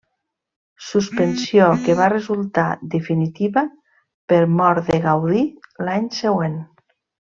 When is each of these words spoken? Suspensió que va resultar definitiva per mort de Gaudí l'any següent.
Suspensió 0.85 1.67
que 1.83 1.97
va 1.99 2.07
resultar 2.15 2.65
definitiva 2.95 3.67
per 4.33 4.43
mort 4.59 4.93
de 4.93 5.01
Gaudí 5.09 5.49
l'any 5.87 6.13
següent. 6.23 6.63